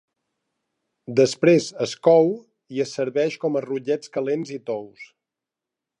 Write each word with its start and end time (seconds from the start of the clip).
Després 1.19 1.67
es 1.85 1.93
cou 2.09 2.33
i 2.77 2.83
es 2.87 2.97
serveix 3.01 3.37
com 3.45 3.61
a 3.61 3.63
rotllets 3.67 4.15
calents 4.17 4.55
i 4.57 4.59
tous. 4.71 5.07